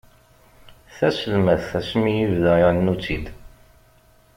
[0.97, 3.25] Taselmadt asmi i ibda iɛennu-tt-id.